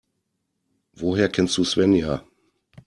Woher 0.93 1.29
kennst 1.29 1.55
du 1.59 1.63
Svenja? 1.63 2.25